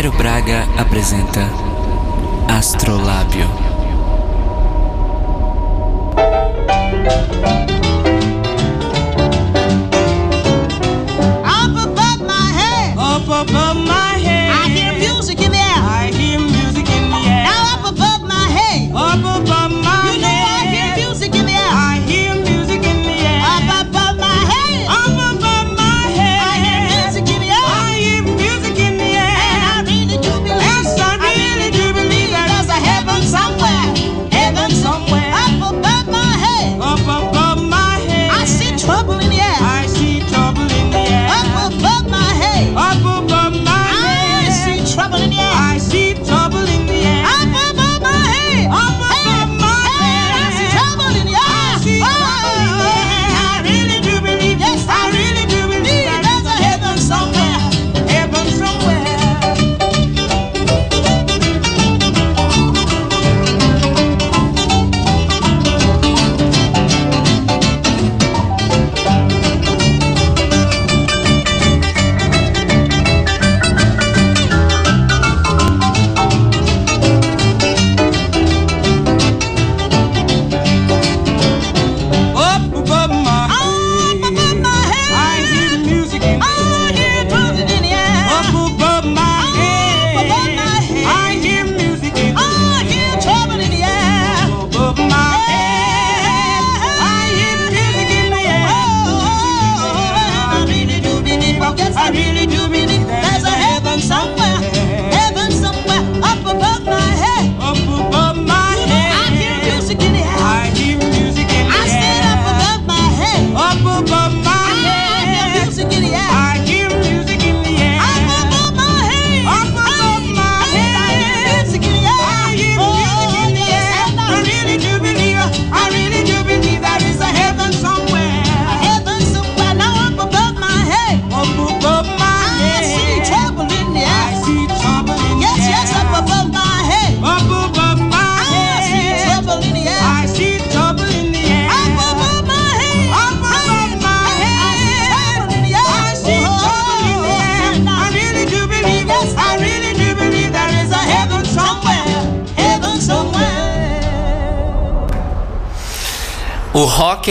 [0.00, 1.46] Cairo Braga apresenta
[2.48, 3.69] Astrolábio.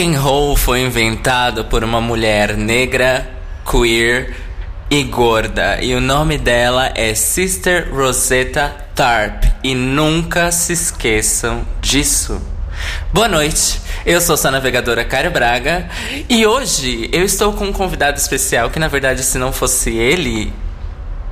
[0.00, 3.28] and roll foi inventado por uma mulher negra,
[3.70, 4.34] queer
[4.88, 12.40] e gorda, e o nome dela é Sister Rosetta Tarp, e nunca se esqueçam disso.
[13.12, 15.86] Boa noite, eu sou sua navegadora Caio Braga
[16.28, 20.50] e hoje eu estou com um convidado especial que, na verdade, se não fosse ele,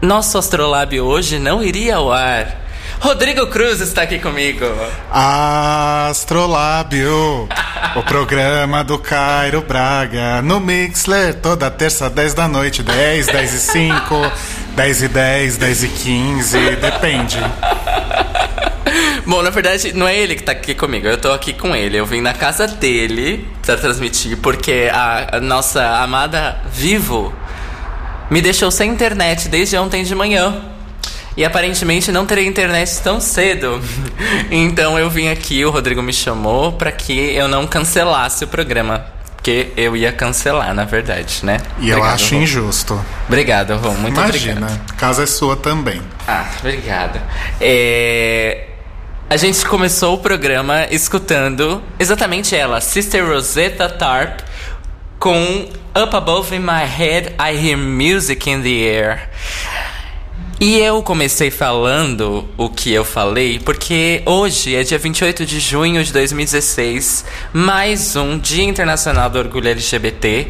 [0.03, 2.69] nosso astrolábio hoje não iria ao ar.
[3.01, 4.67] Rodrigo Cruz está aqui comigo.
[5.11, 7.49] Astrolábio,
[7.97, 13.59] o programa do Cairo Braga, no Mixler, toda terça, 10 da noite, 10, 10 e
[13.59, 14.33] 5,
[14.77, 17.39] 10 e 10, 10 e 15, depende.
[19.27, 21.99] Bom, na verdade, não é ele que tá aqui comigo, eu tô aqui com ele.
[21.99, 27.34] Eu vim na casa dele pra transmitir, porque a, nossa amada Vivo
[28.31, 30.78] me deixou sem internet desde ontem de manhã.
[31.38, 33.81] E aparentemente não terei internet tão cedo.
[34.50, 39.06] Então eu vim aqui, o Rodrigo me chamou pra que eu não cancelasse o programa.
[39.37, 41.59] Porque eu ia cancelar, na verdade, né?
[41.78, 42.41] E eu Obrigado, acho Rô.
[42.43, 43.04] injusto.
[43.28, 43.93] Obrigado, Rô.
[43.93, 44.97] Muito Imagina, obrigado.
[44.97, 46.03] casa é sua também.
[46.27, 47.22] Ah, obrigada.
[47.60, 48.65] É,
[49.31, 54.41] A gente começou o programa escutando exatamente ela, Sister Rosetta Tarp,
[55.21, 59.28] com Up Above in My Head, I Hear Music in the Air.
[60.60, 66.03] E eu comecei falando o que eu falei porque hoje é dia 28 de junho
[66.03, 70.49] de 2016, mais um Dia Internacional do Orgulho LGBT,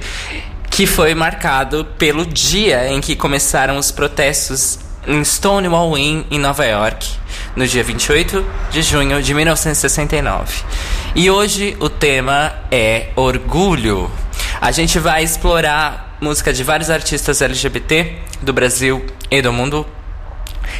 [0.71, 6.65] que foi marcado pelo dia em que começaram os protestos em Stonewall Inn, em Nova
[6.65, 7.07] York,
[7.55, 10.63] no dia 28 de junho de 1969.
[11.15, 14.11] E hoje o tema é orgulho.
[14.59, 19.87] A gente vai explorar música de vários artistas LGBT do Brasil e do mundo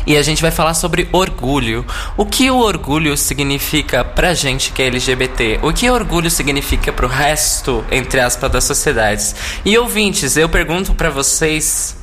[0.09, 1.85] e a gente vai falar sobre orgulho.
[2.17, 5.61] O que o orgulho significa pra gente que é LGBT?
[5.63, 9.37] O que orgulho significa pro resto, entre aspas, das sociedades?
[9.67, 11.95] E ouvintes, eu pergunto pra vocês,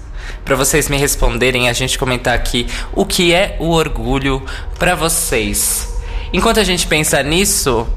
[0.45, 4.43] pra vocês me responderem, a gente comentar aqui o que é o orgulho
[4.77, 5.91] pra vocês.
[6.31, 7.87] Enquanto a gente pensa nisso,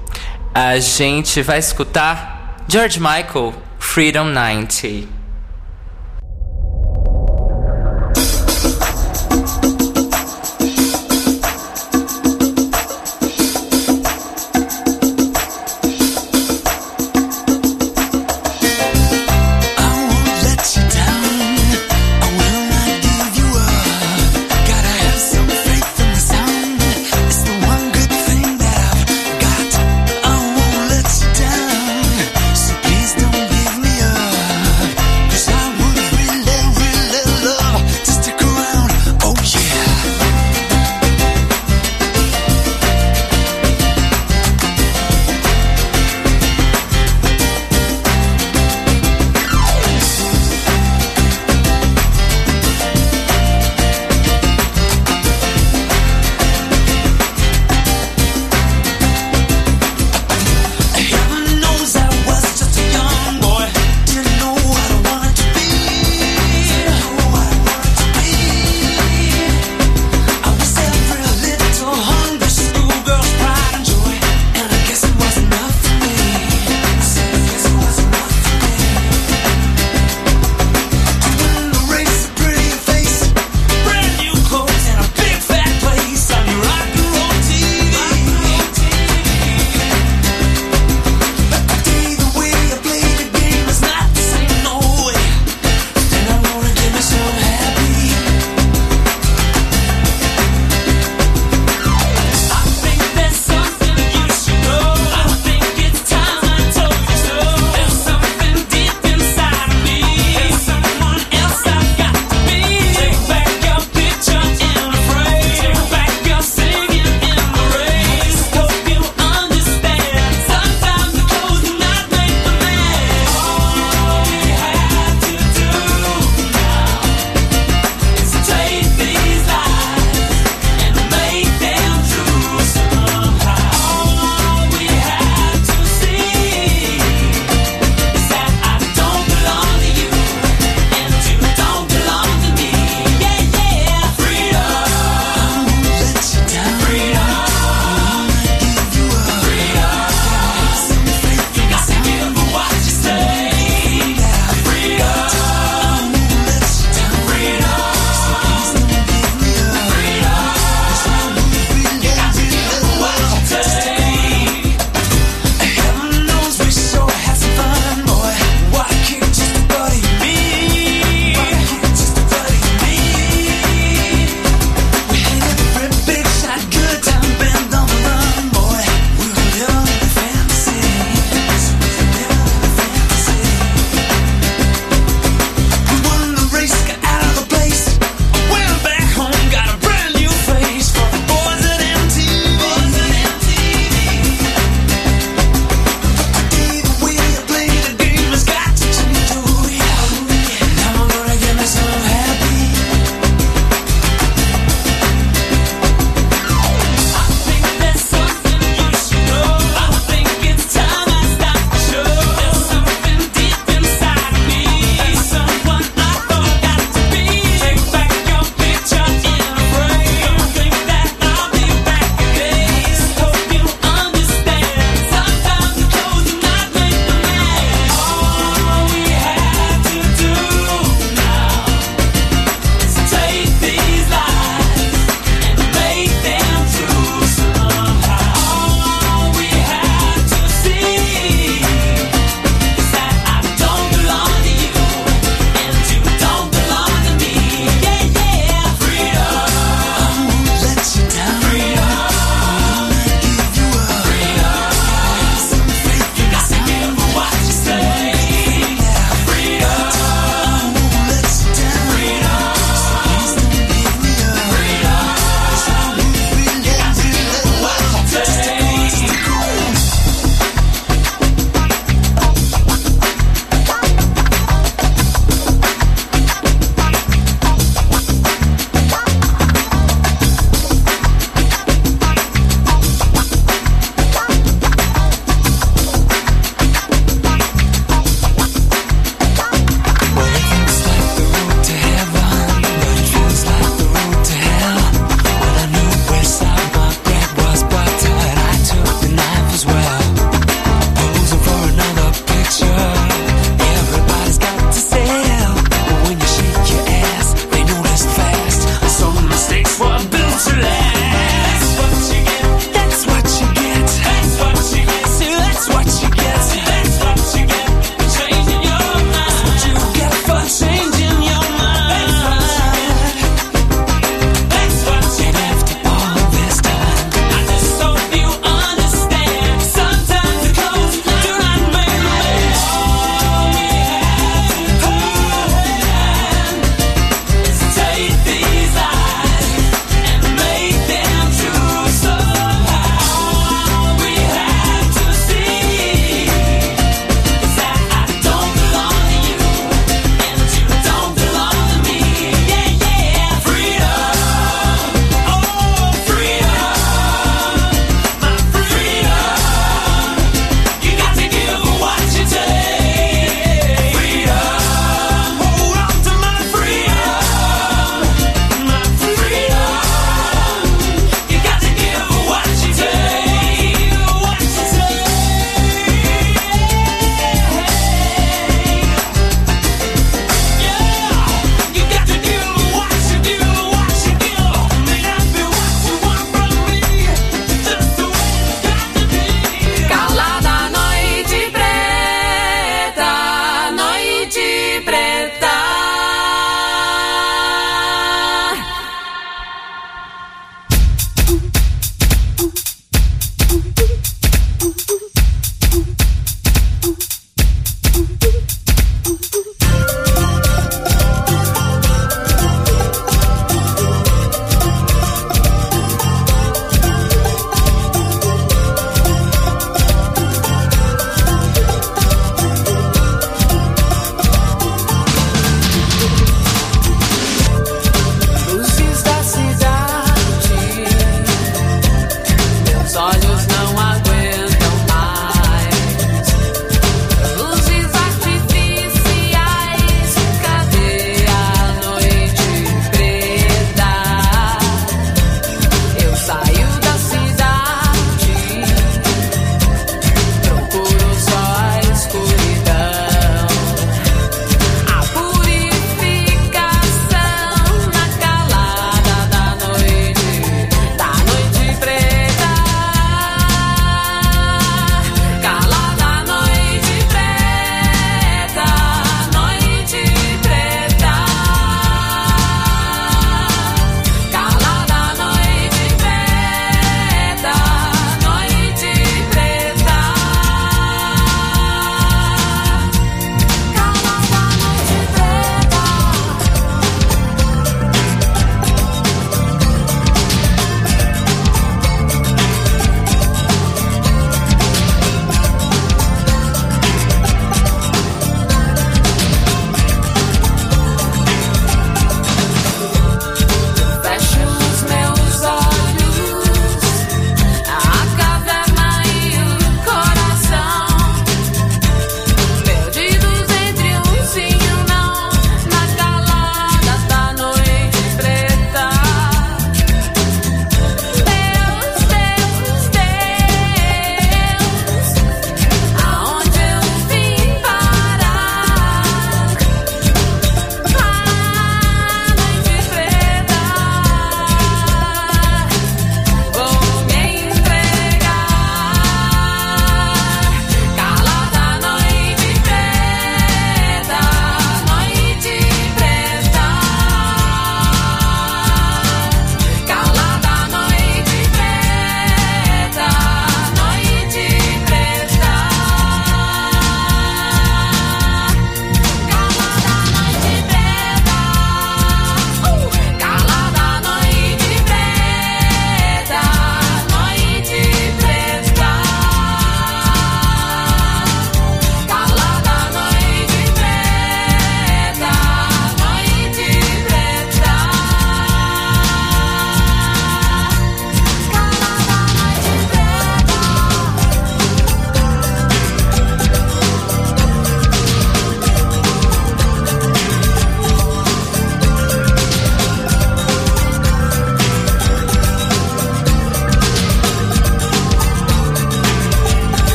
[0.55, 5.18] a gente vai escutar George Michael, Freedom 90.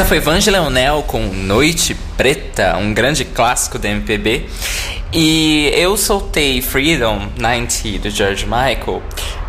[0.00, 4.46] Essa foi Vange Leonel com Noite Preta, um grande clássico da MPB.
[5.12, 9.02] E eu soltei Freedom 90 do George Michael.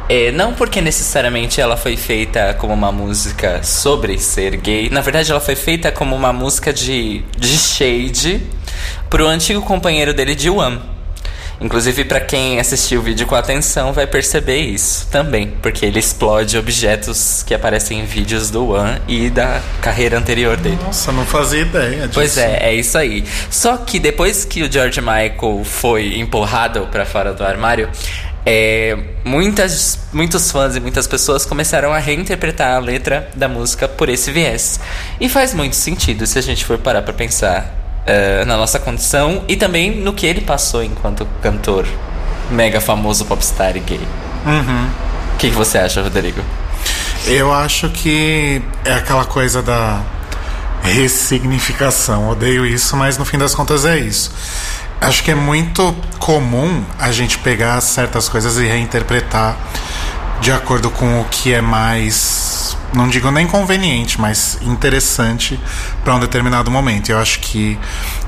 [0.09, 4.89] é, não porque necessariamente ela foi feita como uma música sobre ser gay.
[4.89, 8.45] Na verdade, ela foi feita como uma música de, de shade
[9.09, 10.81] pro antigo companheiro dele, de One.
[11.61, 16.57] Inclusive, pra quem assistiu o vídeo com atenção, vai perceber isso também, porque ele explode
[16.57, 20.79] objetos que aparecem em vídeos do One e da carreira anterior dele.
[20.83, 22.13] Nossa, não fazia ideia disso.
[22.15, 23.23] Pois é, é isso aí.
[23.51, 27.89] Só que depois que o George Michael foi empurrado pra fora do armário,
[28.43, 34.09] é, muitas, muitos fãs e muitas pessoas começaram a reinterpretar a letra da música por
[34.09, 34.79] esse viés.
[35.19, 39.43] E faz muito sentido se a gente for parar pra pensar é, na nossa condição
[39.47, 41.85] e também no que ele passou enquanto cantor
[42.49, 44.01] mega famoso popstar e gay.
[45.33, 46.41] O que, que você acha, Rodrigo?
[47.25, 50.01] Eu acho que é aquela coisa da
[50.81, 52.29] ressignificação.
[52.29, 54.31] Odeio isso, mas no fim das contas é isso.
[54.99, 59.57] Acho que é muito comum a gente pegar certas coisas e reinterpretar
[60.41, 62.50] de acordo com o que é mais,
[62.93, 65.59] não digo nem conveniente, mas interessante
[66.03, 67.09] para um determinado momento.
[67.09, 67.77] Eu acho que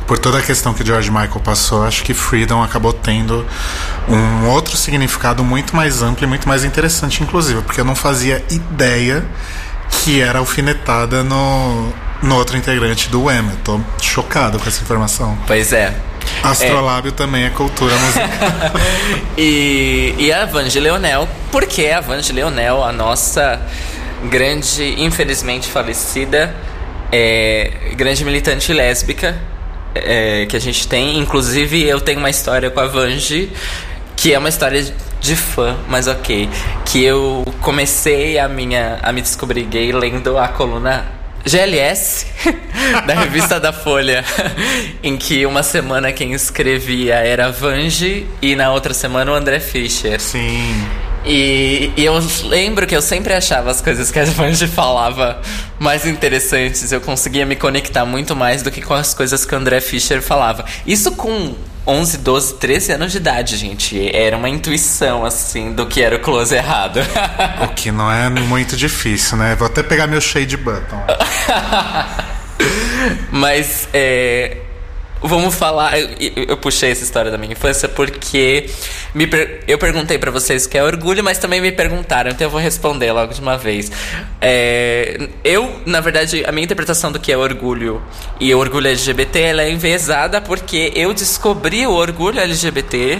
[0.07, 3.45] por toda a questão que George Michael passou, acho que Freedom acabou tendo
[4.07, 8.43] um outro significado muito mais amplo e muito mais interessante, inclusive, porque eu não fazia
[8.49, 9.25] ideia
[9.89, 13.49] que era alfinetada no, no outro integrante do Wham.
[13.49, 15.38] Eu tô chocado com essa informação.
[15.45, 15.93] Pois é.
[16.41, 18.29] Astrolábio também é cultura musical.
[19.35, 23.59] E, e a Vange Leonel, porque a Vange Leonel, a nossa
[24.29, 26.53] grande, infelizmente falecida,
[27.12, 29.36] é, grande militante lésbica
[29.95, 31.17] é, que a gente tem.
[31.19, 33.51] Inclusive, eu tenho uma história com a Vange,
[34.15, 36.49] que é uma história de fã, mas ok.
[36.86, 41.05] Que eu comecei a minha a me descobrir gay lendo a coluna
[41.45, 42.27] GLS
[43.05, 44.23] da revista da Folha,
[45.03, 50.19] em que uma semana quem escrevia era Vange e na outra semana o André Fischer.
[50.19, 50.73] Sim.
[51.25, 52.13] E, e eu
[52.45, 55.41] lembro que eu sempre achava as coisas que a Vange falava
[55.79, 56.91] mais interessantes.
[56.91, 60.21] Eu conseguia me conectar muito mais do que com as coisas que o André Fischer
[60.21, 60.65] falava.
[60.86, 61.55] Isso com
[61.86, 64.15] 11, 12, 13 anos de idade, gente.
[64.15, 66.99] Era uma intuição, assim, do que era o close errado.
[67.62, 69.55] O que não é muito difícil, né?
[69.55, 71.01] Vou até pegar meu shade button.
[73.31, 74.57] Mas é,
[75.23, 75.97] vamos falar.
[75.99, 76.09] Eu,
[76.49, 78.69] eu puxei essa história da minha infância porque
[79.15, 82.45] me per- eu perguntei pra vocês o que é orgulho, mas também me perguntaram, então
[82.45, 83.91] eu vou responder logo de uma vez.
[84.41, 88.01] É, eu, na verdade, a minha interpretação do que é orgulho
[88.39, 93.19] e orgulho LGBT ela é enviesada porque eu descobri o orgulho LGBT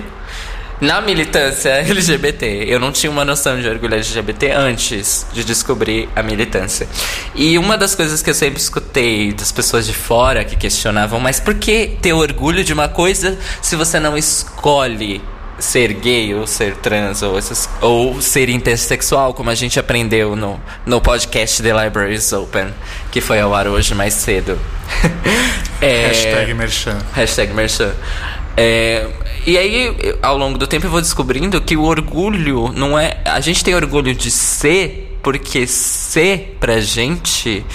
[0.84, 6.22] na militância LGBT, eu não tinha uma noção de orgulho LGBT antes de descobrir a
[6.22, 6.88] militância.
[7.34, 11.39] E uma das coisas que eu sempre escutei das pessoas de fora que questionavam, mas
[11.39, 15.22] por que ter orgulho de uma coisa se você não escolhe
[15.58, 20.60] ser gay ou ser trans ou, essas, ou ser intersexual, como a gente aprendeu no,
[20.86, 22.74] no podcast The Library is Open,
[23.10, 24.60] que foi ao ar hoje mais cedo.
[25.82, 26.98] É, Hashtag merchan.
[27.13, 27.93] Hashtag merchan.
[28.56, 29.06] É,
[29.46, 33.18] e aí, ao longo do tempo, eu vou descobrindo que o orgulho não é.
[33.26, 37.66] A gente tem orgulho de ser, porque ser pra gente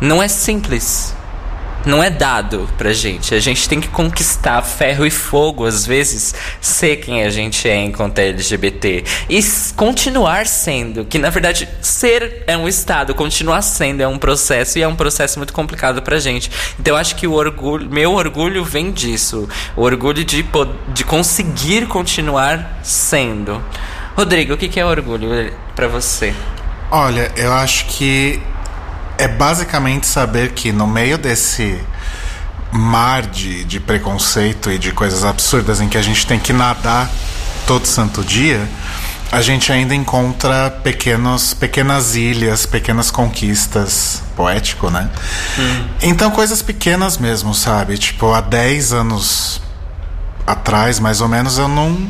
[0.00, 1.14] não é simples.
[1.86, 3.34] Não é dado pra gente.
[3.34, 7.76] A gente tem que conquistar ferro e fogo, às vezes, ser quem a gente é
[7.76, 9.04] enquanto LGBT.
[9.28, 9.40] E
[9.76, 11.04] continuar sendo.
[11.04, 14.96] Que na verdade, ser é um estado, continuar sendo é um processo e é um
[14.96, 16.50] processo muito complicado pra gente.
[16.80, 19.48] Então eu acho que o orgulho, meu orgulho vem disso.
[19.76, 20.44] O orgulho de,
[20.88, 23.62] de conseguir continuar sendo.
[24.16, 26.32] Rodrigo, o que é orgulho pra você?
[26.90, 28.40] Olha, eu acho que
[29.18, 31.78] é basicamente saber que no meio desse
[32.72, 37.10] mar de, de preconceito e de coisas absurdas em que a gente tem que nadar
[37.66, 38.68] todo santo dia,
[39.30, 44.22] a gente ainda encontra pequenos, pequenas ilhas, pequenas conquistas.
[44.36, 45.08] Poético, né?
[46.02, 47.96] Então, coisas pequenas mesmo, sabe?
[47.96, 49.62] Tipo, há 10 anos
[50.46, 52.06] atrás, mais ou menos, eu não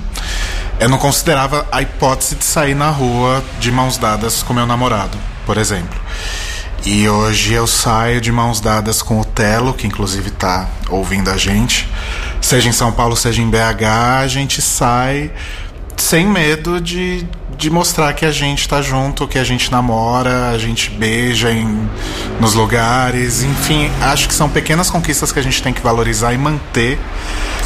[0.81, 5.17] eu não considerava a hipótese de sair na rua de mãos dadas com meu namorado,
[5.47, 5.99] por exemplo.
[6.87, 11.37] E hoje eu saio de mãos dadas com o Telo, que inclusive tá ouvindo a
[11.39, 11.89] gente.
[12.43, 15.33] Seja em São Paulo, seja em BH, a gente sai
[15.97, 20.59] sem medo de, de mostrar que a gente tá junto, que a gente namora, a
[20.59, 21.89] gente beija em,
[22.39, 26.39] nos lugares, enfim, acho que são pequenas conquistas que a gente tem que valorizar e
[26.39, 26.99] manter,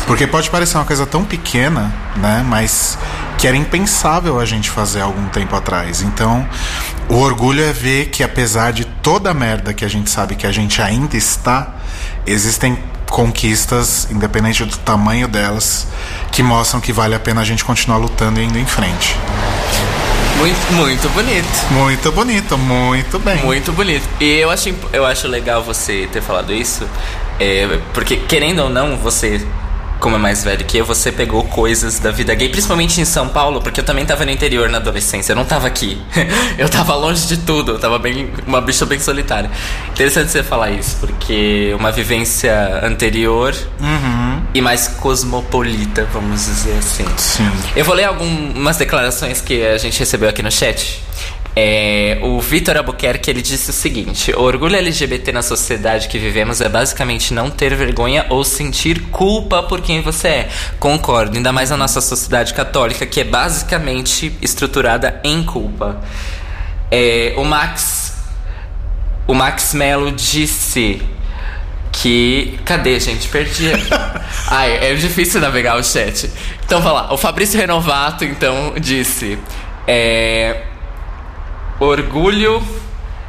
[0.07, 2.97] porque pode parecer uma coisa tão pequena, né, mas
[3.37, 6.03] que era impensável a gente fazer algum tempo atrás.
[6.03, 6.47] Então,
[7.09, 10.47] O orgulho é ver que apesar de toda a merda que a gente sabe que
[10.47, 11.75] a gente ainda está,
[12.27, 15.87] existem conquistas, independente do tamanho delas,
[16.31, 19.17] que mostram que vale a pena a gente continuar lutando e indo em frente.
[20.37, 21.73] Muito, muito bonito.
[21.73, 23.45] Muito bonito, muito bem.
[23.45, 24.09] Muito bonito.
[24.21, 26.87] E eu acho, eu acho legal você ter falado isso,
[27.41, 29.45] é, porque querendo ou não, você,
[30.01, 33.29] como é mais velho que eu, você pegou coisas da vida gay, principalmente em São
[33.29, 36.01] Paulo, porque eu também tava no interior na adolescência, eu não tava aqui.
[36.57, 39.51] eu tava longe de tudo, eu tava bem, uma bicha bem solitária.
[39.91, 43.55] Interessante você falar isso, porque uma vivência anterior
[44.55, 47.05] e mais cosmopolita, vamos dizer assim.
[47.17, 47.51] Sim.
[47.75, 51.03] Eu vou ler algumas declarações que a gente recebeu aqui no chat.
[51.61, 56.61] É, o Vitor Albuquerque ele disse o seguinte: o orgulho LGBT na sociedade que vivemos
[56.61, 60.49] é basicamente não ter vergonha ou sentir culpa por quem você é.
[60.79, 66.01] Concordo, ainda mais na nossa sociedade católica que é basicamente estruturada em culpa.
[66.93, 68.15] É, o Max,
[69.27, 71.03] o Max Mello disse
[71.91, 72.57] que.
[72.65, 73.27] Cadê, gente?
[73.27, 73.73] Perdi.
[74.47, 76.31] Ai, é difícil navegar o chat.
[76.65, 77.13] Então, vai lá.
[77.13, 79.37] O Fabrício Renovato, então, disse:
[79.89, 80.68] é,
[81.81, 82.63] Orgulho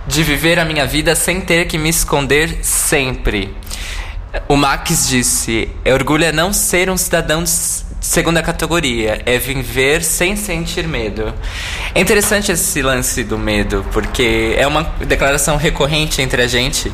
[0.08, 3.54] de viver a minha vida sem ter que me esconder sempre.
[4.48, 7.50] O Max disse: Orgulho é não ser um cidadão de
[8.02, 11.32] segunda categoria, é viver sem sentir medo.
[11.94, 16.92] É interessante esse lance do medo, porque é uma declaração recorrente entre a gente.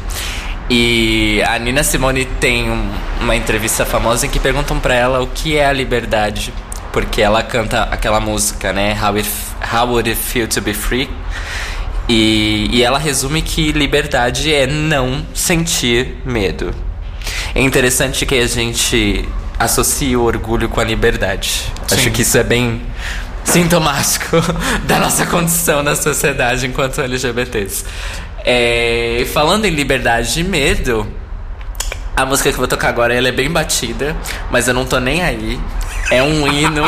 [0.70, 2.92] E a Nina Simone tem um-
[3.22, 6.52] uma entrevista famosa em que perguntam pra ela o que é a liberdade.
[6.96, 8.98] Porque ela canta aquela música, né?
[8.98, 9.30] How, it,
[9.62, 11.10] How Would It Feel to Be Free?
[12.08, 16.74] E, e ela resume que liberdade é não sentir medo.
[17.54, 19.28] É interessante que a gente
[19.60, 21.70] associe o orgulho com a liberdade.
[21.86, 21.96] Sim.
[21.96, 22.82] Acho que isso é bem
[23.44, 24.38] sintomático
[24.88, 27.84] da nossa condição na sociedade enquanto LGBTs.
[28.46, 31.06] É, falando em liberdade e medo,
[32.16, 34.16] a música que eu vou tocar agora ela é bem batida,
[34.50, 35.60] mas eu não tô nem aí.
[36.12, 36.84] É um hino,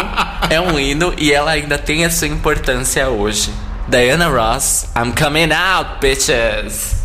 [0.50, 3.52] é um hino e ela ainda tem a sua importância hoje.
[3.88, 6.97] Diana Ross, I'm coming out, bitches.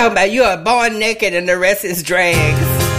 [0.00, 2.89] talking about you are born naked and the rest is drags.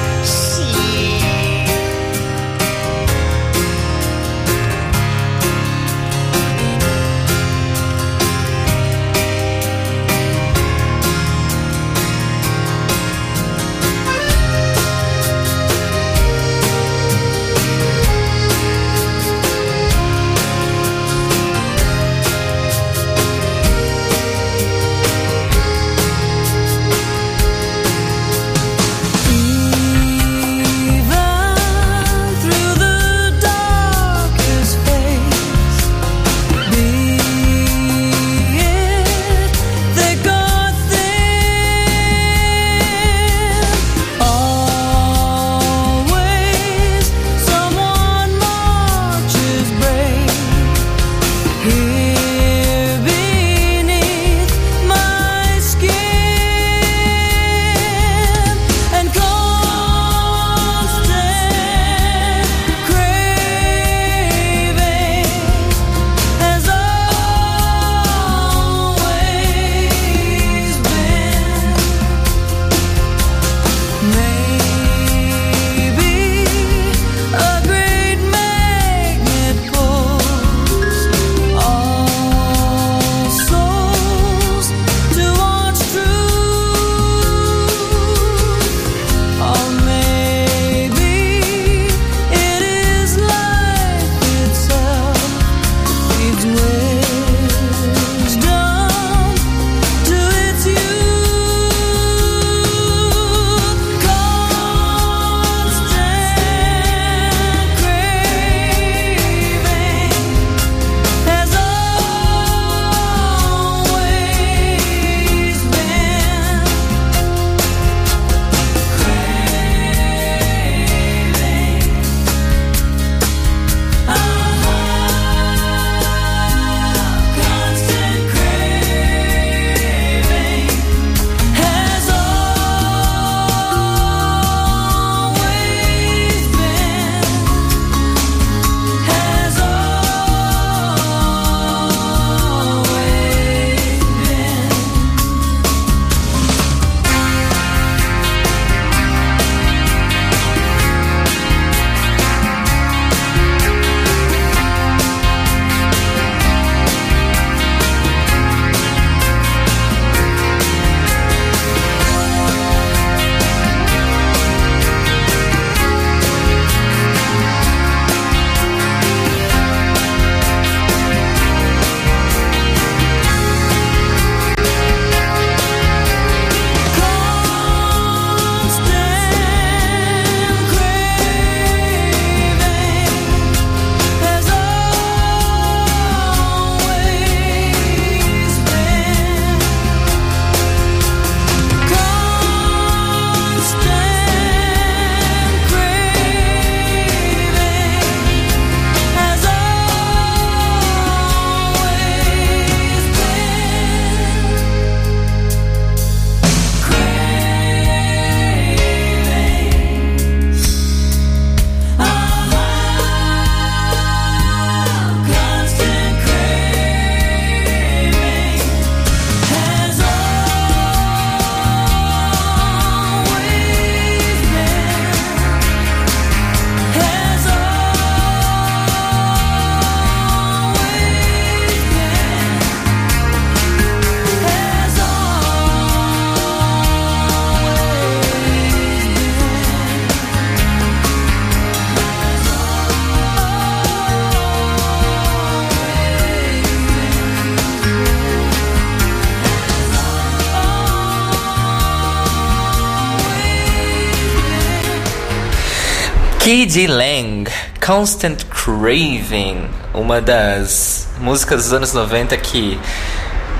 [256.51, 257.49] Kid Lang,
[257.79, 262.77] Constant Craving, uma das músicas dos anos 90 que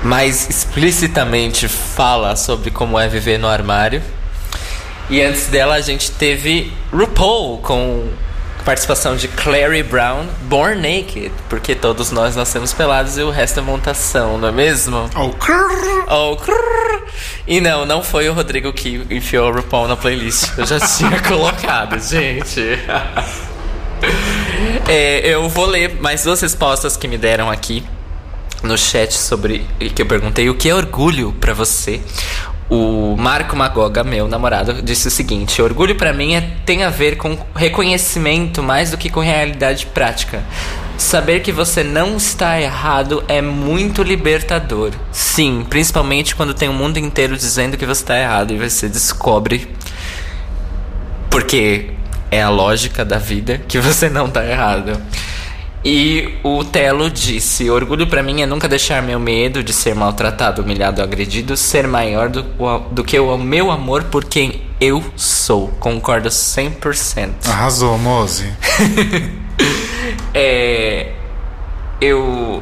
[0.04, 4.02] mais explicitamente fala sobre como é viver no armário.
[5.08, 8.10] E antes dela a gente teve RuPaul com
[8.62, 13.62] participação de Clary Brown, Born Naked, porque todos nós nascemos pelados e o resto é
[13.62, 15.10] montação, não é mesmo?
[15.16, 16.04] Oh, crrr.
[16.08, 17.02] Oh, crrr.
[17.46, 20.56] E não, não foi o Rodrigo que enfiou o RuPaul na playlist.
[20.56, 22.78] Eu já tinha colocado, gente.
[24.88, 27.84] É, eu vou ler mais duas respostas que me deram aqui
[28.62, 32.00] no chat sobre que eu perguntei o que é orgulho pra você.
[32.74, 37.18] O Marco Magoga, meu namorado, disse o seguinte: orgulho pra mim é, tem a ver
[37.18, 40.42] com reconhecimento mais do que com realidade prática.
[40.96, 44.92] Saber que você não está errado é muito libertador.
[45.12, 49.68] Sim, principalmente quando tem o mundo inteiro dizendo que você está errado e você descobre
[51.28, 51.90] porque
[52.30, 54.98] é a lógica da vida que você não tá errado.
[55.84, 60.62] E o Telo disse: Orgulho pra mim é nunca deixar meu medo de ser maltratado,
[60.62, 62.44] humilhado, agredido ser maior do,
[62.92, 65.68] do que o meu amor por quem eu sou.
[65.80, 67.48] Concordo 100%.
[67.48, 68.52] Arrasou, Mose.
[70.34, 71.12] É.
[72.00, 72.60] Eu.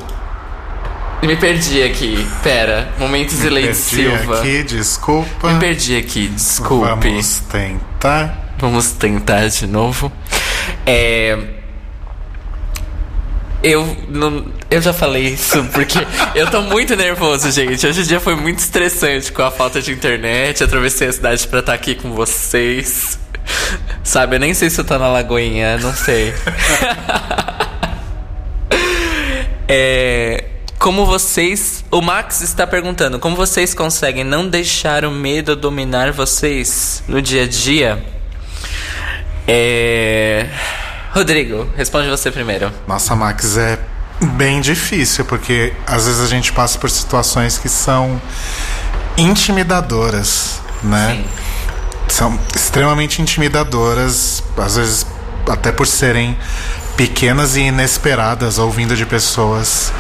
[1.23, 2.27] Me perdi aqui.
[2.43, 2.89] Pera.
[2.99, 4.39] Momento Zilei de Perdi Silva.
[4.41, 5.53] aqui, desculpa.
[5.53, 6.87] Me perdi aqui, desculpe.
[6.89, 8.55] Vamos tentar.
[8.59, 10.11] Vamos tentar de novo.
[10.85, 11.60] É.
[13.63, 14.47] Eu não.
[14.71, 15.99] Eu já falei isso porque
[16.35, 17.87] eu tô muito nervoso, gente.
[17.87, 20.65] Hoje o dia foi muito estressante com a falta de internet.
[20.65, 23.19] Atravessei a cidade pra estar aqui com vocês.
[24.03, 26.33] Sabe, eu nem sei se eu tô na Lagoinha, não sei.
[29.69, 30.45] é.
[30.79, 31.85] Como vocês.
[31.91, 37.43] O Max está perguntando: como vocês conseguem não deixar o medo dominar vocês no dia
[37.43, 38.03] a dia?
[39.47, 40.49] É.
[41.13, 42.73] Rodrigo, responde você primeiro.
[42.87, 43.79] Nossa, Max, é
[44.21, 48.21] bem difícil, porque às vezes a gente passa por situações que são
[49.17, 51.17] intimidadoras, né?
[51.17, 51.25] Sim.
[52.09, 55.07] São extremamente intimidadoras, às vezes
[55.49, 56.37] até por serem
[56.97, 59.93] pequenas e inesperadas, ouvindo de pessoas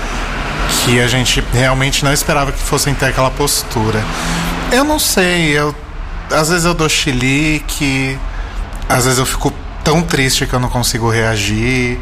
[0.84, 4.02] que a gente realmente não esperava que fossem ter aquela postura.
[4.70, 5.74] Eu não sei, eu
[6.30, 8.16] às vezes eu dou chilique,
[8.88, 9.52] às vezes eu fico
[9.84, 11.98] tão triste que eu não consigo reagir.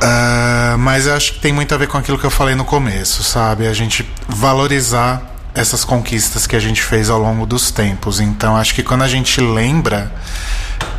[0.00, 2.64] Ah, mas eu acho que tem muito a ver com aquilo que eu falei no
[2.64, 3.66] começo, sabe?
[3.66, 5.22] A gente valorizar
[5.54, 8.20] essas conquistas que a gente fez ao longo dos tempos.
[8.20, 10.12] Então acho que quando a gente lembra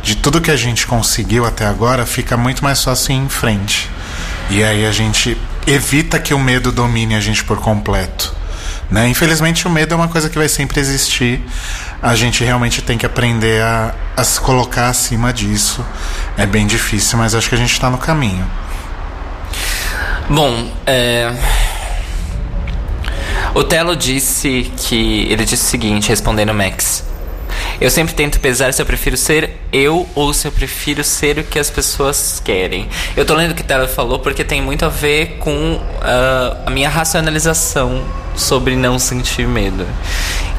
[0.02, 3.88] de tudo que a gente conseguiu até agora, fica muito mais fácil ir em frente.
[4.50, 8.39] E aí a gente evita que o medo domine a gente por completo.
[8.90, 9.08] Né?
[9.08, 11.40] Infelizmente o medo é uma coisa que vai sempre existir.
[12.02, 15.84] A gente realmente tem que aprender a, a se colocar acima disso.
[16.36, 18.50] É bem difícil, mas acho que a gente está no caminho.
[20.28, 21.32] Bom, é.
[23.54, 25.26] O Telo disse que.
[25.30, 27.09] Ele disse o seguinte, respondendo o Max.
[27.80, 31.44] Eu sempre tento pesar se eu prefiro ser eu ou se eu prefiro ser o
[31.44, 32.88] que as pessoas querem.
[33.16, 36.58] Eu tô lendo o que o Telo falou porque tem muito a ver com ah,
[36.66, 38.04] a minha racionalização
[38.36, 39.86] sobre não sentir medo.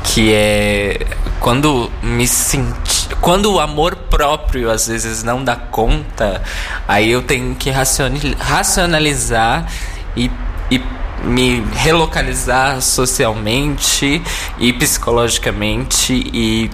[0.04, 1.06] Que é
[1.40, 3.10] quando me senti.
[3.22, 6.42] Quando o amor próprio às vezes não dá conta,
[6.88, 9.68] aí eu tenho que racionalizar
[10.16, 10.32] e,
[10.72, 10.82] e
[11.24, 14.22] me relocalizar socialmente
[14.58, 16.70] e psicologicamente e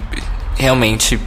[0.58, 1.18] realmente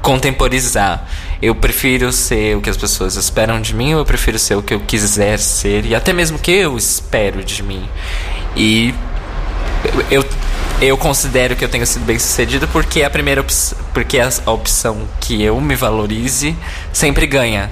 [0.00, 1.06] contemporizar.
[1.40, 4.62] Eu prefiro ser o que as pessoas esperam de mim ou eu prefiro ser o
[4.62, 7.88] que eu quiser ser e até mesmo o que eu espero de mim.
[8.56, 8.94] E
[10.10, 10.24] eu,
[10.80, 14.28] eu considero que eu tenho sido bem sucedido porque é a primeira opção, porque a,
[14.46, 16.56] a opção que eu me valorize
[16.92, 17.70] sempre ganha.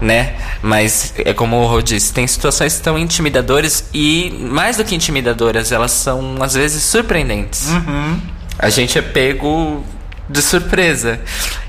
[0.00, 0.34] Né?
[0.60, 5.70] Mas é como o Rô disse, tem situações tão intimidadoras e mais do que intimidadoras,
[5.70, 7.68] elas são às vezes surpreendentes.
[8.62, 9.84] A gente é pego
[10.28, 11.20] de surpresa.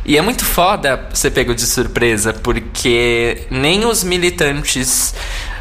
[0.06, 5.16] E é muito foda ser pego de surpresa, porque nem os militantes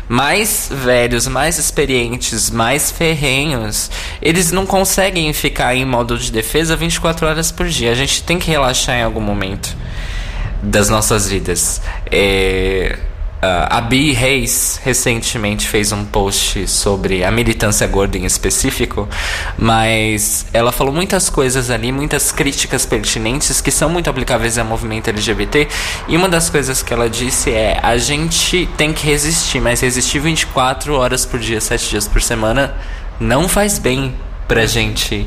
[0.07, 7.27] mais velhos, mais experientes, mais ferrenhos, eles não conseguem ficar em modo de defesa 24
[7.27, 7.91] horas por dia.
[7.93, 9.75] A gente tem que relaxar em algum momento
[10.63, 11.81] das nossas vidas.
[12.11, 12.99] É,
[13.43, 19.09] a Bi Reis recentemente fez um post sobre a militância gorda em específico,
[19.59, 25.09] mas ela falou muitas coisas ali, muitas críticas pertinentes que são muito aplicáveis ao movimento
[25.11, 25.67] LGBT.
[26.07, 30.21] E uma das coisas que ela disse é: a gente tem que resistir, mas resistir
[30.21, 32.77] 24 horas por dia, 7 dias por semana,
[33.19, 34.15] não faz bem
[34.47, 35.27] pra gente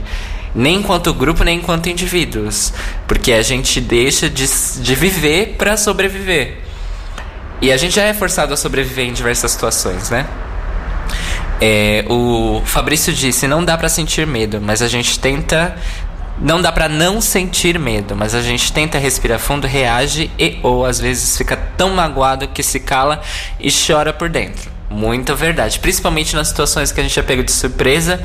[0.53, 2.71] Nem enquanto grupo, nem enquanto indivíduos.
[3.07, 4.47] Porque a gente deixa de,
[4.77, 6.64] de viver pra sobreviver.
[7.61, 10.25] E a gente já é forçado a sobreviver em diversas situações, né?
[11.61, 15.75] É, o Fabrício disse: não dá pra sentir medo, mas a gente tenta.
[16.37, 20.85] Não dá pra não sentir medo, mas a gente tenta respirar fundo, reage e ou
[20.85, 23.21] às vezes fica tão magoado que se cala
[23.57, 24.69] e chora por dentro.
[24.89, 28.21] Muita verdade, principalmente nas situações que a gente é pego de surpresa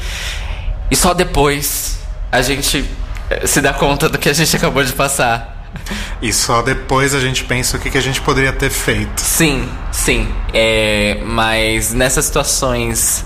[0.91, 2.01] e só depois
[2.33, 2.85] a gente
[3.31, 5.60] eh, se dá conta do que a gente acabou de passar.
[6.23, 9.19] E só depois a gente pensa o que, que a gente poderia ter feito.
[9.19, 10.29] Sim, sim.
[10.53, 13.25] É, mas nessas situações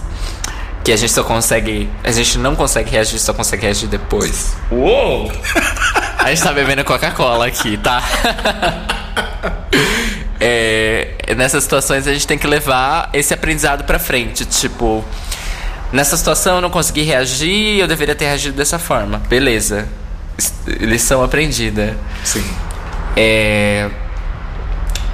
[0.85, 1.91] que a gente só consegue.
[2.05, 4.55] A gente não consegue reagir, só consegue reagir depois.
[4.71, 5.33] Uou!
[6.19, 8.03] A gente tá bebendo Coca-Cola aqui, tá?
[10.47, 14.45] É, nessas situações a gente tem que levar esse aprendizado pra frente.
[14.45, 15.03] Tipo,
[15.91, 19.19] nessa situação eu não consegui reagir, eu deveria ter reagido dessa forma.
[19.29, 19.89] Beleza.
[20.81, 21.97] Lição aprendida.
[22.25, 22.45] Sim.
[23.17, 23.89] É,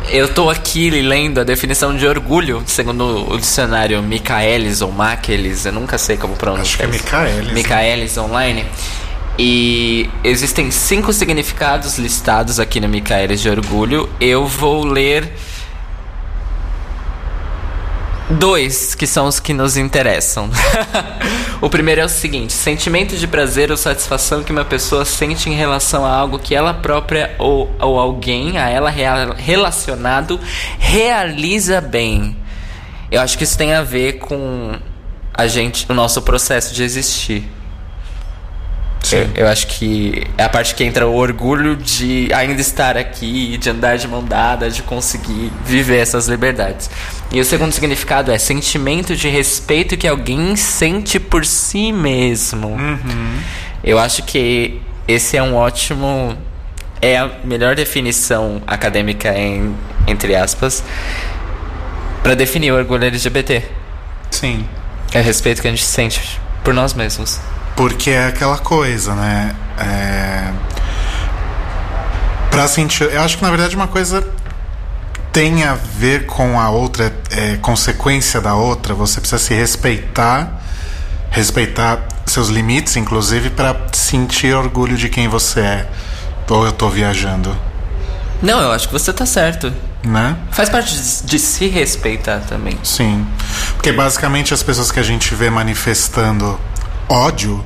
[0.09, 5.73] eu tô aqui lendo a definição de orgulho, segundo o dicionário Michaelis ou Machelis, eu
[5.73, 6.89] nunca sei como pronunciar.
[6.89, 7.21] Acho que é.
[7.21, 7.53] Michaelis.
[7.53, 8.65] Michaelis online.
[9.39, 14.09] E existem cinco significados listados aqui no Michaelis de orgulho.
[14.21, 15.33] Eu vou ler
[18.31, 20.51] dois, que são os que nos interessam.
[21.61, 25.55] o primeiro é o seguinte: sentimento de prazer ou satisfação que uma pessoa sente em
[25.55, 30.39] relação a algo que ela própria ou, ou alguém a ela rea- relacionado
[30.79, 32.37] realiza bem.
[33.11, 34.75] Eu acho que isso tem a ver com
[35.35, 37.49] a gente, o nosso processo de existir.
[39.13, 43.57] Eu, eu acho que é a parte que entra o orgulho de ainda estar aqui,
[43.59, 46.91] de andar de mão dada, de conseguir viver essas liberdades.
[47.33, 52.77] E o segundo significado é sentimento de respeito que alguém sente por si mesmo.
[53.83, 56.37] Eu acho que esse é um ótimo.
[57.03, 59.75] É a melhor definição acadêmica, em,
[60.07, 60.85] entre aspas,
[62.23, 63.65] para definir o orgulho LGBT.
[64.31, 64.67] Sim.
[65.13, 67.41] É o respeito que a gente sente por nós mesmos.
[67.81, 69.57] Porque é aquela coisa, né?
[69.79, 70.53] É...
[72.51, 73.05] Pra sentir.
[73.05, 74.23] Eu acho que na verdade uma coisa
[75.33, 78.93] tem a ver com a outra, é consequência da outra.
[78.93, 80.61] Você precisa se respeitar,
[81.31, 85.91] respeitar seus limites, inclusive, para sentir orgulho de quem você é.
[86.51, 87.57] Ou eu tô viajando,
[88.43, 89.73] Não, eu acho que você tá certo.
[90.05, 90.37] né?
[90.51, 92.79] Faz parte de, de se respeitar também.
[92.83, 93.27] Sim.
[93.75, 96.59] Porque basicamente as pessoas que a gente vê manifestando
[97.09, 97.65] ódio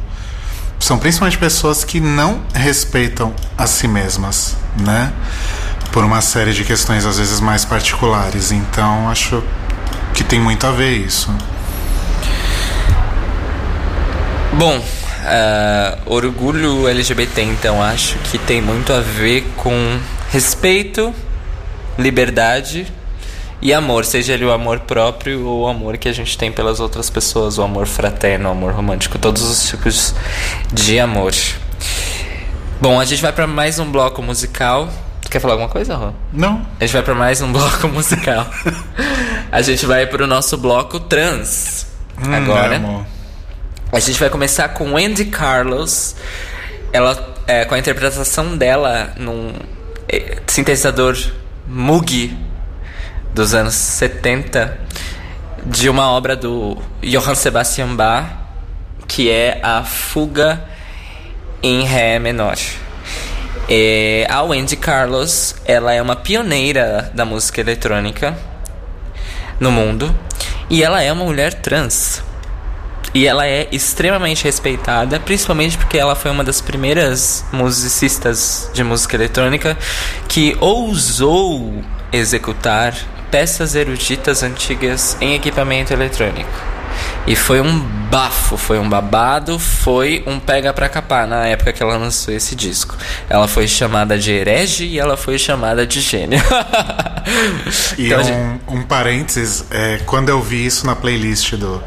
[0.78, 5.12] são principalmente pessoas que não respeitam a si mesmas, né?
[5.92, 8.52] Por uma série de questões às vezes mais particulares.
[8.52, 9.42] Então acho
[10.14, 11.30] que tem muito a ver isso.
[14.52, 14.82] Bom,
[15.26, 19.98] ah, orgulho LGBT, então, acho que tem muito a ver com
[20.30, 21.14] respeito,
[21.98, 22.86] liberdade
[23.64, 26.80] e amor, seja ele o amor próprio ou o amor que a gente tem pelas
[26.80, 30.14] outras pessoas, o amor fraterno, o amor romântico, todos os tipos
[30.70, 31.32] de amor.
[32.78, 34.90] Bom, a gente vai pra mais um bloco musical.
[35.22, 36.12] Tu quer falar alguma coisa, Rô?
[36.30, 36.66] Não.
[36.78, 38.46] A gente vai pra mais um bloco musical.
[39.50, 41.86] a gente vai pro nosso bloco trans.
[42.22, 42.76] Hum, agora.
[42.76, 43.06] amor.
[43.90, 46.14] A gente vai começar com Andy Carlos.
[46.92, 49.54] Ela é, com a interpretação dela num
[50.06, 51.16] é, sintetizador
[51.66, 52.36] Moog
[53.34, 54.78] dos anos 70
[55.66, 58.26] de uma obra do Johann Sebastian Bach,
[59.08, 60.62] que é a Fuga
[61.60, 62.56] em Ré menor.
[64.28, 68.38] A Wendy Carlos, ela é uma pioneira da música eletrônica
[69.58, 70.14] no mundo
[70.70, 72.22] e ela é uma mulher trans.
[73.12, 79.16] E ela é extremamente respeitada, principalmente porque ela foi uma das primeiras musicistas de música
[79.16, 79.76] eletrônica
[80.28, 81.82] que ousou
[82.12, 82.94] executar
[83.34, 86.52] peças eruditas antigas em equipamento eletrônico.
[87.26, 91.82] E foi um bafo, foi um babado, foi um pega pra capar na época que
[91.82, 92.96] ela lançou esse disco.
[93.28, 96.40] Ela foi chamada de herege e ela foi chamada de gênio.
[97.98, 98.20] E Então,
[98.68, 101.82] um, um parênteses, é, quando eu vi isso na playlist do,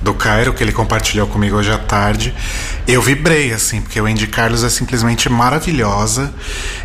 [0.00, 2.34] do Cairo, que ele compartilhou comigo hoje à tarde,
[2.86, 6.32] eu vibrei, assim, porque o Andy Carlos é simplesmente maravilhosa.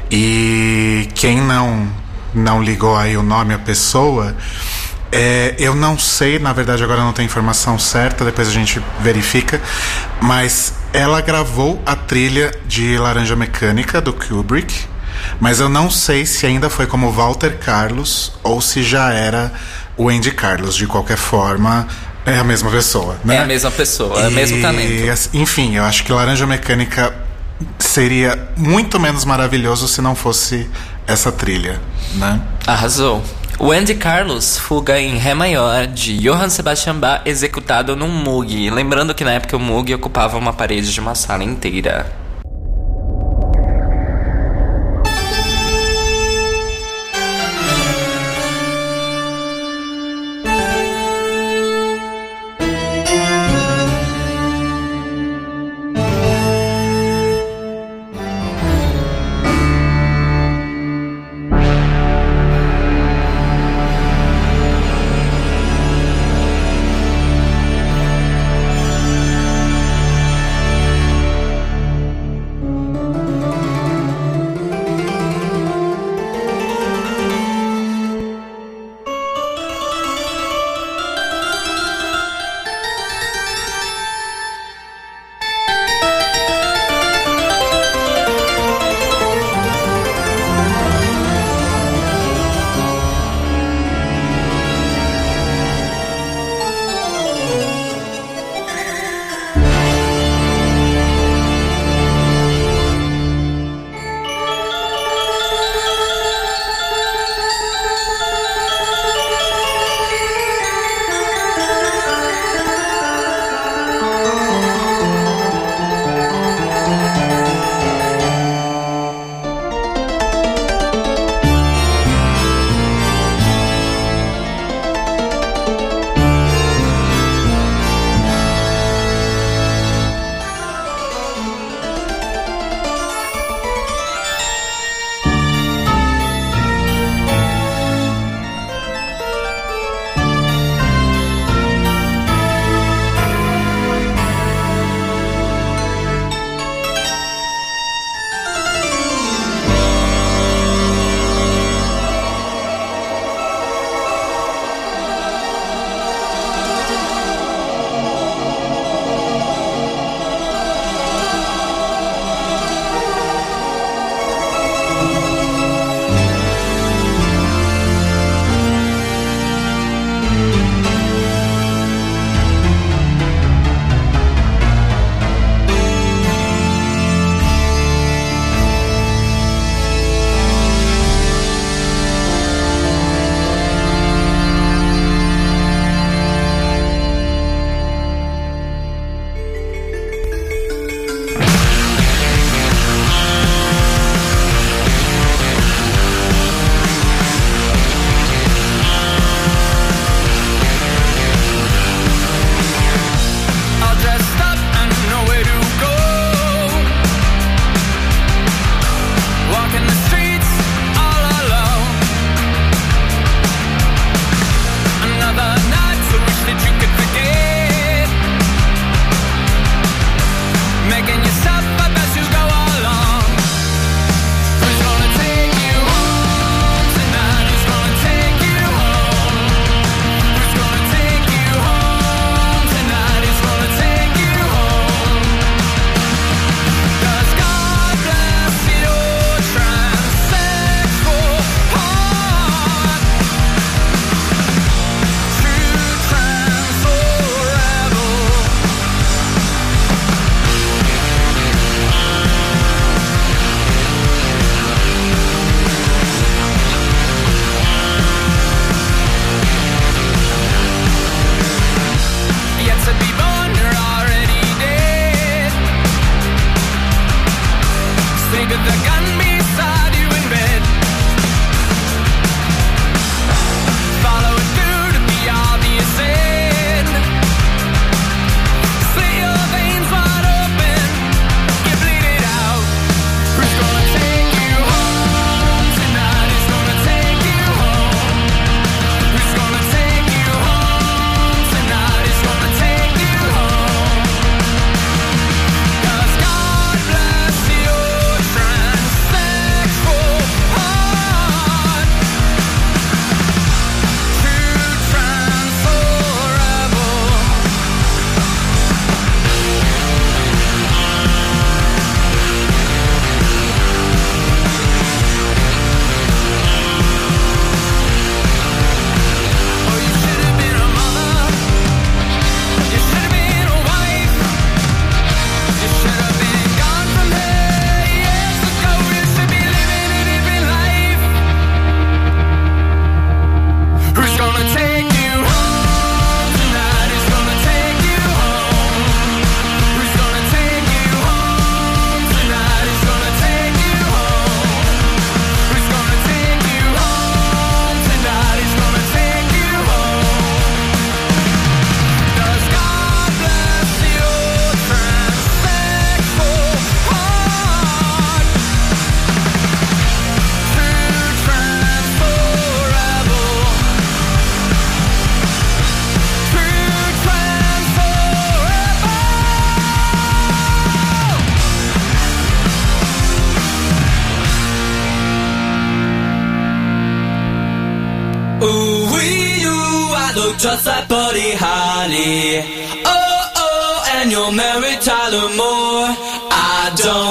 [0.10, 1.90] E quem não,
[2.34, 4.36] não ligou aí o nome à pessoa,
[5.12, 9.60] é, eu não sei, na verdade agora não tem informação certa, depois a gente verifica,
[10.22, 14.74] mas ela gravou a trilha de Laranja Mecânica do Kubrick.
[15.40, 19.52] Mas eu não sei se ainda foi como Walter Carlos ou se já era
[19.98, 20.76] o Andy Carlos.
[20.76, 21.86] De qualquer forma,
[22.26, 23.36] É a mesma pessoa, né?
[23.36, 25.12] É a mesma pessoa, é o mesmo E, talento.
[25.12, 27.14] assim, Enfim, eu acho que Laranja Mecânica
[27.80, 30.70] seria muito menos maravilhoso se não fosse
[31.10, 31.82] essa trilha,
[32.16, 32.40] né?
[32.68, 33.24] Arrasou.
[33.58, 38.70] O Andy Carlos, fuga em Ré maior, de Johann Sebastian Bach, executado num Moog.
[38.70, 42.10] Lembrando que na época o Moog ocupava uma parede de uma sala inteira.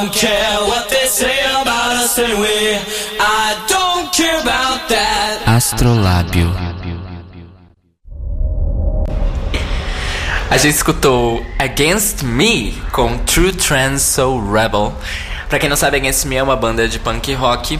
[0.08, 2.80] Don't care what they say about us anyway.
[3.20, 5.42] I don't care about that.
[5.46, 6.48] Astrolábio.
[10.50, 14.94] A gente escutou Against Me com True Trans Soul Rebel.
[15.48, 17.78] Pra quem não sabe, Against Me é uma banda de punk rock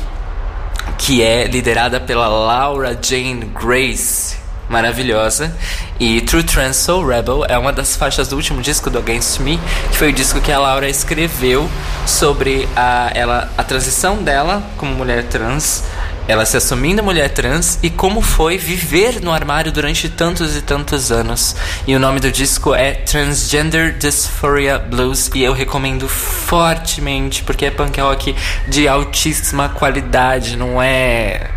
[0.98, 4.36] que é liderada pela Laura Jane Grace,
[4.68, 5.54] maravilhosa.
[5.98, 9.58] E True Trans Soul Rebel é uma das faixas do último disco do Against Me,
[9.90, 11.68] que foi o disco que a Laura escreveu
[12.06, 15.84] sobre a, ela, a transição dela como mulher trans,
[16.28, 21.10] ela se assumindo mulher trans e como foi viver no armário durante tantos e tantos
[21.10, 21.56] anos.
[21.86, 27.70] E o nome do disco é Transgender Dysphoria Blues e eu recomendo fortemente porque é
[27.70, 28.36] punk rock
[28.68, 31.48] de altíssima qualidade, não é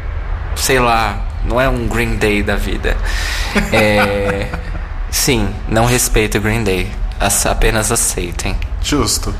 [0.56, 2.96] sei lá, não é um Green Day da vida.
[3.72, 4.48] É,
[5.12, 6.90] sim, não respeito o Green Day,
[7.20, 8.56] as- apenas aceitem.
[8.82, 9.34] Justo.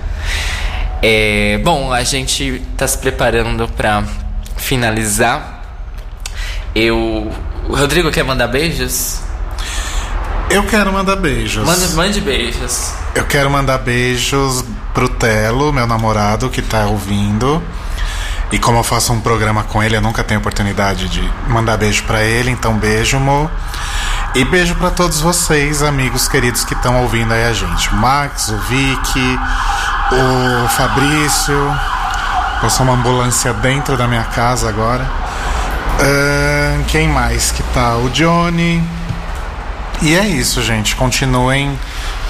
[1.02, 4.04] É, bom, a gente tá se preparando pra
[4.58, 5.62] finalizar.
[6.76, 7.32] Eu.
[7.68, 9.20] O Rodrigo quer mandar beijos?
[10.50, 11.66] Eu quero mandar beijos.
[11.66, 12.94] Mande, mande beijos.
[13.16, 17.62] Eu quero mandar beijos pro Telo, meu namorado, que tá ouvindo.
[18.52, 22.04] E como eu faço um programa com ele, eu nunca tenho oportunidade de mandar beijo
[22.04, 23.50] pra ele, então beijo, mo.
[24.36, 27.90] E beijo pra todos vocês, amigos queridos que estão ouvindo aí a gente.
[27.90, 29.40] O Max, o Vicky,
[30.12, 31.78] o Fabrício.
[32.62, 35.06] Passou uma ambulância dentro da minha casa agora.
[36.00, 37.96] Ahn, quem mais que tá?
[37.98, 38.84] O Johnny.
[40.02, 40.96] E é isso, gente.
[40.96, 41.78] Continuem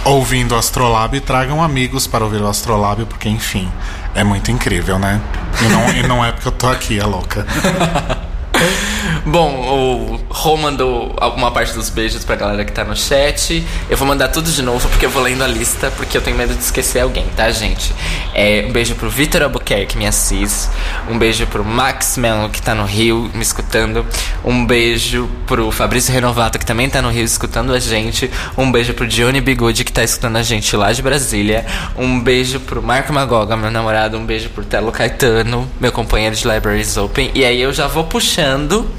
[0.06, 3.72] ouvindo o Astrolab tragam amigos para ouvir o Astrolab, porque, enfim,
[4.16, 5.22] é muito incrível, né?
[5.62, 7.46] E não, e não é porque eu tô aqui, é louca.
[9.26, 13.66] Bom, o Rô mandou alguma parte dos beijos pra galera que tá no chat.
[13.90, 16.38] Eu vou mandar tudo de novo porque eu vou lendo a lista, porque eu tenho
[16.38, 17.94] medo de esquecer alguém, tá, gente?
[18.34, 20.70] É, um beijo pro Vitor Albuquerque, me assis.
[21.10, 24.06] Um beijo pro Max Melo, que tá no Rio, me escutando.
[24.44, 28.30] Um beijo pro Fabrício Renovato, que também tá no Rio, escutando a gente.
[28.58, 31.66] Um beijo pro Johnny Bigode, que tá escutando a gente lá de Brasília.
[31.98, 34.18] Um beijo pro Marco Magoga, meu namorado.
[34.18, 37.32] Um beijo pro Telo Caetano, meu companheiro de Libraries Open.
[37.34, 38.91] E aí eu já vou puxando.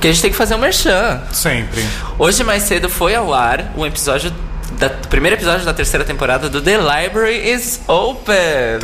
[0.00, 1.22] Que a gente tem que fazer um merchan.
[1.32, 1.84] Sempre.
[2.18, 4.32] Hoje mais cedo foi ao ar um episódio
[4.78, 8.78] da o primeiro episódio da terceira temporada do The Library is Open.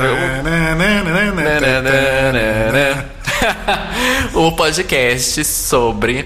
[4.34, 6.24] o podcast sobre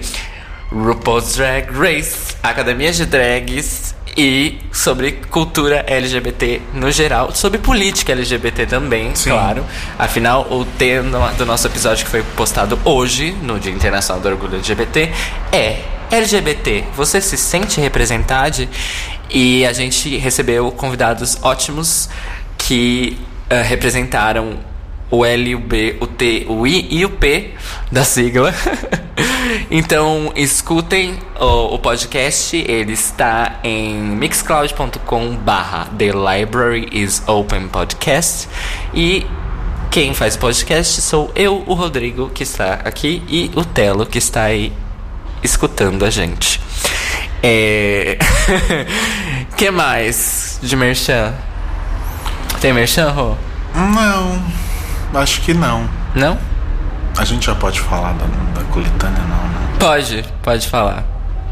[0.71, 8.65] RuPaul's Drag Race, academias de drags e sobre cultura LGBT no geral, sobre política LGBT
[8.65, 9.29] também, Sim.
[9.29, 9.63] claro.
[9.99, 14.55] Afinal, o tema do nosso episódio que foi postado hoje, no Dia Internacional do Orgulho
[14.55, 15.11] LGBT,
[15.51, 16.85] é LGBT.
[16.95, 18.67] Você se sente representado?
[19.29, 22.09] E a gente recebeu convidados ótimos
[22.57, 24.57] que eh, representaram
[25.09, 27.53] o L, o B, o T, o I e o P
[27.91, 28.53] da sigla.
[29.71, 32.55] então, escutem o, o podcast.
[32.57, 38.49] Ele está em mixcloud.com barra The Library is Open Podcast.
[38.93, 39.25] E
[39.89, 44.17] quem faz o podcast sou eu, o Rodrigo, que está aqui, e o Telo, que
[44.17, 44.71] está aí
[45.41, 46.59] escutando a gente.
[47.41, 48.17] É...
[49.55, 51.33] que mais de merchan?
[52.59, 53.35] Tem merchan, Rô?
[53.73, 54.41] Não,
[55.13, 55.89] acho que não.
[56.15, 56.37] Não?
[57.17, 58.25] A gente já pode falar da,
[58.59, 59.67] da coletânea, não, né?
[59.79, 61.03] Pode, pode falar.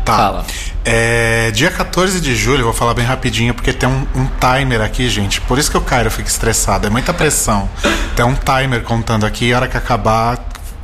[0.04, 0.16] Tá.
[0.16, 0.46] Fala.
[0.84, 5.10] É, dia 14 de julho, vou falar bem rapidinho, porque tem um, um timer aqui,
[5.10, 5.42] gente.
[5.42, 7.68] Por isso que o Cairo fica estressado, é muita pressão.
[8.16, 10.38] tem um timer contando aqui, e a hora que acabar,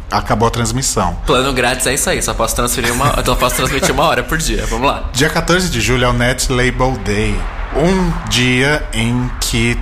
[0.10, 1.16] acabou a transmissão.
[1.26, 3.24] Plano grátis é isso aí, só posso transferir uma.
[3.24, 4.66] Só posso transmitir uma hora por dia.
[4.66, 5.04] Vamos lá.
[5.14, 7.40] Dia 14 de julho é o Net Label Day.
[7.76, 9.80] Um dia em que,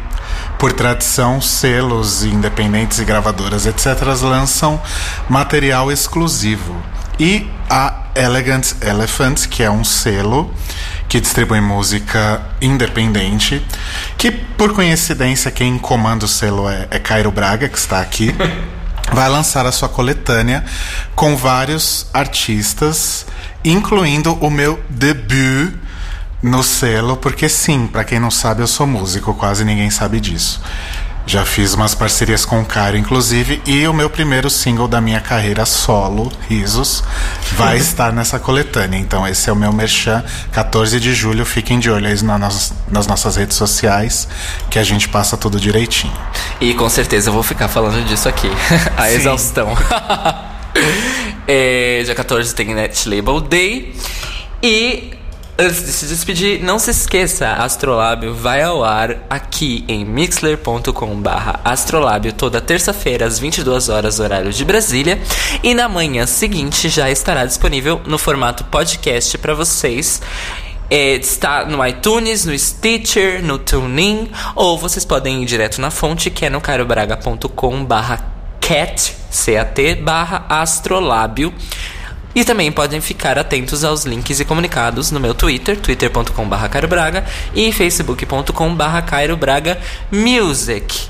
[0.60, 4.80] por tradição, selos independentes e gravadoras, etc., lançam
[5.30, 6.76] material exclusivo.
[7.18, 10.54] E a Elegant Elephant, que é um selo
[11.08, 13.66] que distribui música independente,
[14.18, 18.36] que por coincidência quem comanda o selo é, é Cairo Braga, que está aqui
[19.14, 20.64] vai lançar a sua coletânea
[21.16, 23.26] com vários artistas,
[23.64, 25.74] incluindo o meu debut
[26.42, 30.62] no selo, porque sim, pra quem não sabe, eu sou músico, quase ninguém sabe disso.
[31.26, 35.22] Já fiz umas parcerias com o Cairo, inclusive, e o meu primeiro single da minha
[35.22, 37.04] carreira solo, Risos,
[37.52, 38.98] vai estar nessa coletânea.
[38.98, 40.24] Então, esse é o meu merchan.
[40.52, 44.28] 14 de julho, fiquem de olho aí nas, nas nossas redes sociais,
[44.72, 46.18] que a gente passa tudo direitinho.
[46.60, 48.50] E com certeza eu vou ficar falando disso aqui.
[48.98, 49.16] a Sim.
[49.16, 49.78] exaustão.
[51.48, 53.96] é, dia 14 tem Net Label Day.
[54.64, 55.19] E
[55.62, 61.60] Antes de se despedir, não se esqueça, Astrolábio vai ao ar aqui em mixler.com barra
[61.66, 65.22] Astrolábio toda terça-feira às 22 horas horário de Brasília
[65.62, 70.22] e na manhã seguinte já estará disponível no formato podcast para vocês.
[70.90, 76.30] É, está no iTunes, no Stitcher, no TuneIn ou vocês podem ir direto na fonte
[76.30, 78.26] que é no carobraga.com barra
[78.62, 81.54] cat, C-A-T, barra astrolábio.
[82.40, 87.70] E também podem ficar atentos aos links e comunicados no meu Twitter, twitter.com.br cairobraga e
[87.70, 89.78] facebook.com.br cairobraga
[90.10, 91.10] music.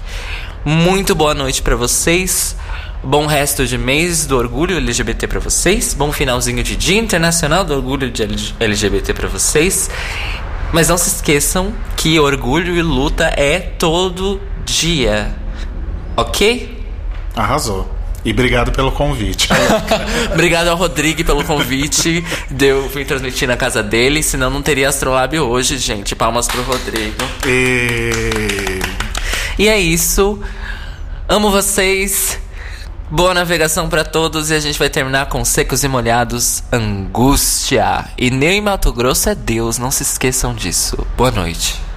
[0.65, 2.55] Muito boa noite pra vocês.
[3.03, 5.93] Bom resto de mês do orgulho LGBT pra vocês.
[5.93, 8.23] Bom finalzinho de Dia Internacional do Orgulho de
[8.59, 9.88] LGBT pra vocês.
[10.73, 15.36] Mas não se esqueçam que orgulho e luta é todo dia.
[16.17, 16.84] Ok?
[17.36, 17.99] Arrasou.
[18.24, 19.47] E obrigado pelo convite.
[20.34, 22.24] Obrigado ao Rodrigo pelo convite.
[22.49, 26.15] Deu, fui transmitir na casa dele, senão não teria Astrolab hoje, gente.
[26.15, 27.24] Palmas pro Rodrigo.
[27.45, 28.80] E...
[29.57, 30.39] E é isso.
[31.28, 32.39] Amo vocês.
[33.11, 38.05] Boa navegação pra todos e a gente vai terminar com Secos e Molhados, Angústia.
[38.17, 41.07] E nem Mato Grosso é Deus, não se esqueçam disso.
[41.17, 41.89] Boa noite.